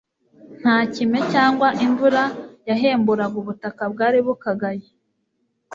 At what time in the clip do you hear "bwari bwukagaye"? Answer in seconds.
3.93-4.85